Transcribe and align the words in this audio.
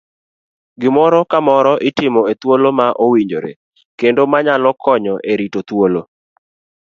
Gimoro 0.81 1.19
ka 1.31 1.39
moro 1.47 1.73
itimo 1.89 2.21
e 2.31 2.33
thuolo 2.41 2.69
ma 2.79 2.87
owinjore 3.03 3.51
kendo 3.99 4.21
manyalo 4.31 4.69
konyo 4.83 5.15
e 5.31 5.33
rito 5.39 5.59
thuolo. 5.67 6.01